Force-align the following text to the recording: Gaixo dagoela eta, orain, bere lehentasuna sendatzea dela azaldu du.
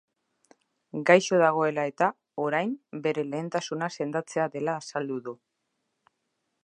Gaixo 1.09 1.41
dagoela 1.43 1.83
eta, 1.91 2.07
orain, 2.45 2.73
bere 3.05 3.27
lehentasuna 3.35 3.91
sendatzea 3.99 4.49
dela 4.57 4.79
azaldu 4.81 5.21
du. 5.29 5.37